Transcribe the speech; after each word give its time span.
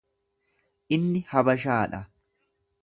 Inni 0.97 1.21
Habashaa 1.35 1.81
dha. 1.95 2.05